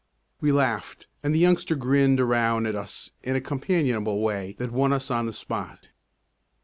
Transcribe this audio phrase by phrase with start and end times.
[0.39, 4.93] We laughed, and the youngster grinned around at us in a companionable way that won
[4.93, 5.89] us on the spot.